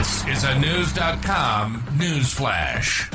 [0.00, 3.10] This is a News.com news flash.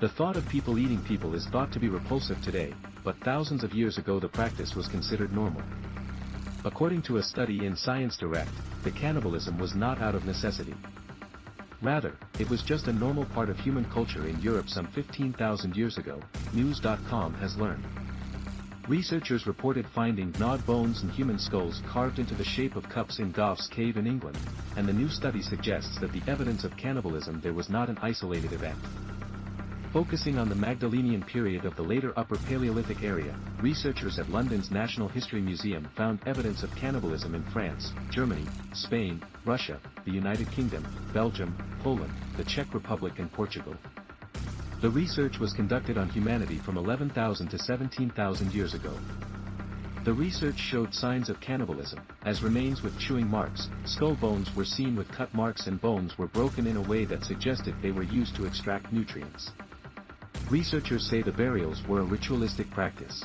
[0.00, 2.74] The thought of people eating people is thought to be repulsive today,
[3.04, 5.62] but thousands of years ago the practice was considered normal.
[6.64, 8.50] According to a study in Science Direct,
[8.82, 10.74] the cannibalism was not out of necessity.
[11.80, 15.96] Rather, it was just a normal part of human culture in Europe some 15,000 years
[15.96, 16.20] ago,
[16.54, 17.84] News.com has learned.
[18.88, 23.30] Researchers reported finding gnawed bones and human skulls carved into the shape of cups in
[23.30, 24.38] Gough's cave in England,
[24.76, 28.52] and the new study suggests that the evidence of cannibalism there was not an isolated
[28.52, 28.78] event.
[29.92, 35.06] Focusing on the Magdalenian period of the later Upper Paleolithic area, researchers at London's Natural
[35.06, 41.56] History Museum found evidence of cannibalism in France, Germany, Spain, Russia, the United Kingdom, Belgium,
[41.84, 43.76] Poland, the Czech Republic and Portugal.
[44.82, 48.98] The research was conducted on humanity from 11,000 to 17,000 years ago.
[50.04, 54.96] The research showed signs of cannibalism, as remains with chewing marks, skull bones were seen
[54.96, 58.34] with cut marks and bones were broken in a way that suggested they were used
[58.34, 59.52] to extract nutrients.
[60.50, 63.24] Researchers say the burials were a ritualistic practice.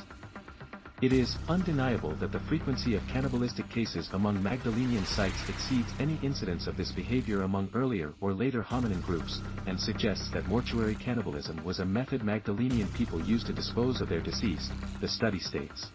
[1.00, 6.66] It is undeniable that the frequency of cannibalistic cases among Magdalenian sites exceeds any incidence
[6.66, 11.78] of this behavior among earlier or later hominin groups, and suggests that mortuary cannibalism was
[11.78, 15.86] a method Magdalenian people used to dispose of their deceased, the study states.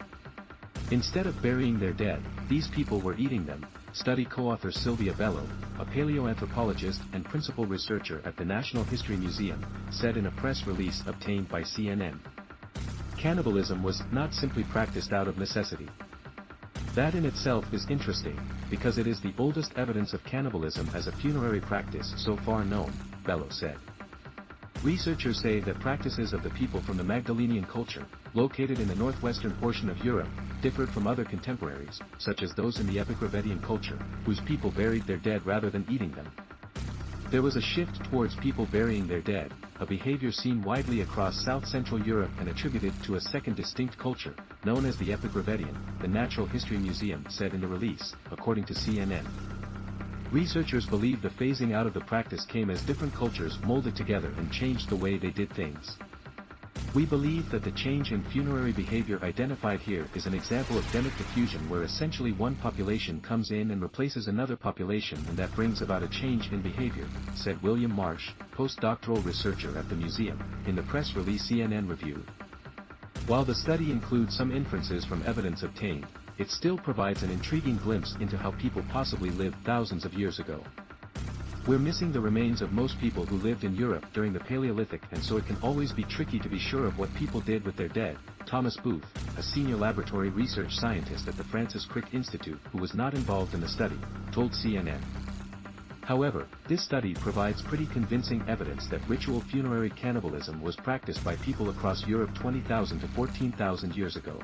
[0.91, 5.45] Instead of burying their dead, these people were eating them, study co-author Silvia Bello,
[5.79, 11.03] a paleoanthropologist and principal researcher at the Natural History Museum, said in a press release
[11.07, 12.19] obtained by CNN.
[13.23, 15.87] Cannibalism was not simply practiced out of necessity.
[16.93, 18.37] That in itself is interesting,
[18.69, 22.91] because it is the oldest evidence of cannibalism as a funerary practice so far known,
[23.25, 23.77] Bello said.
[24.81, 29.53] Researchers say that practices of the people from the Magdalenian culture, located in the northwestern
[29.53, 30.27] portion of Europe,
[30.61, 35.15] differed from other contemporaries, such as those in the Epigravettian culture, whose people buried their
[35.15, 36.29] dead rather than eating them.
[37.33, 42.05] There was a shift towards people burying their dead, a behavior seen widely across south-central
[42.05, 44.35] Europe and attributed to a second distinct culture,
[44.65, 49.25] known as the Epigravettian, the Natural History Museum said in the release, according to CNN.
[50.31, 54.51] Researchers believe the phasing out of the practice came as different cultures molded together and
[54.51, 55.97] changed the way they did things.
[56.93, 61.17] We believe that the change in funerary behavior identified here is an example of demic
[61.17, 66.03] diffusion where essentially one population comes in and replaces another population and that brings about
[66.03, 71.15] a change in behavior, said William Marsh, postdoctoral researcher at the museum, in the press
[71.15, 72.29] release CNN reviewed.
[73.25, 76.05] While the study includes some inferences from evidence obtained,
[76.37, 80.61] it still provides an intriguing glimpse into how people possibly lived thousands of years ago.
[81.65, 85.23] We're missing the remains of most people who lived in Europe during the Paleolithic and
[85.23, 87.87] so it can always be tricky to be sure of what people did with their
[87.87, 89.05] dead, Thomas Booth,
[89.37, 93.61] a senior laboratory research scientist at the Francis Crick Institute who was not involved in
[93.61, 93.97] the study,
[94.33, 94.99] told CNN.
[96.01, 101.69] However, this study provides pretty convincing evidence that ritual funerary cannibalism was practiced by people
[101.69, 104.37] across Europe 20,000 to 14,000 years ago.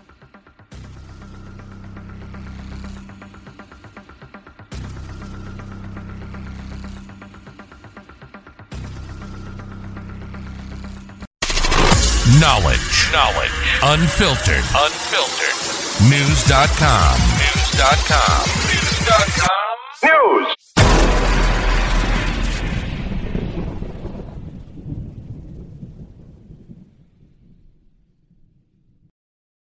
[12.40, 13.12] Knowledge.
[13.12, 13.52] Knowledge.
[13.84, 14.64] Unfiltered.
[14.74, 15.58] Unfiltered.
[16.10, 17.20] News.com.
[17.36, 18.46] News.com.
[18.70, 19.76] News.com.
[20.06, 20.56] News.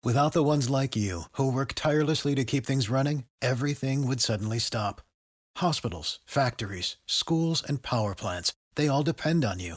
[0.05, 4.61] Without the ones like you, who work tirelessly to keep things running, everything would suddenly
[4.61, 5.01] stop.
[5.57, 9.77] Hospitals, factories, schools, and power plants, they all depend on you.